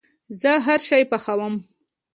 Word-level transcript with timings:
زه 0.41 0.51
هرشی 0.65 1.03
پخوم 1.11 1.53